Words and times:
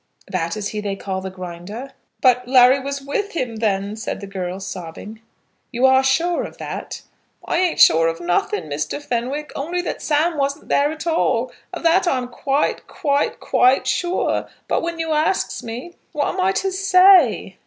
"That 0.27 0.57
is 0.57 0.69
he 0.69 0.81
they 0.81 0.95
call 0.95 1.21
the 1.21 1.29
Grinder?" 1.29 1.91
"But 2.21 2.47
Larry 2.47 2.79
was 2.79 3.03
with 3.03 3.33
him 3.33 3.57
then," 3.57 3.95
said 3.95 4.19
the 4.19 4.25
girl, 4.25 4.59
sobbing. 4.59 5.21
"You 5.71 5.85
are 5.85 6.03
sure 6.03 6.41
of 6.43 6.57
that?" 6.57 7.03
"I 7.45 7.59
ain't 7.59 7.79
sure 7.79 8.07
of 8.07 8.19
nothing, 8.19 8.63
Mr. 8.63 8.99
Fenwick, 8.99 9.51
only 9.55 9.79
that 9.83 10.01
Sam 10.01 10.37
wasn't 10.39 10.69
there 10.69 10.91
at 10.91 11.05
all. 11.05 11.51
Of 11.71 11.83
that 11.83 12.07
I 12.07 12.17
am 12.17 12.29
quite, 12.29 12.87
quite, 12.87 13.39
quite 13.39 13.85
sure. 13.85 14.49
But 14.67 14.81
when 14.81 14.97
you 14.97 15.11
asks 15.11 15.61
me, 15.61 15.93
what 16.13 16.29
am 16.29 16.41
I 16.41 16.51
to 16.53 16.71
say?" 16.71 17.57